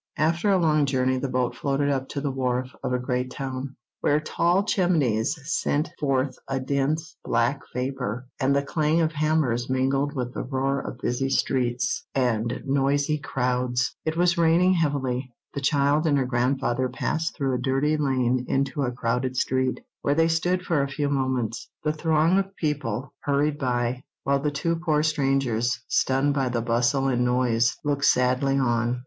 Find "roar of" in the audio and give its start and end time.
10.41-10.97